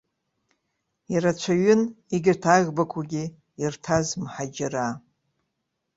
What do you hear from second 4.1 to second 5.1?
мҳаџьыраа.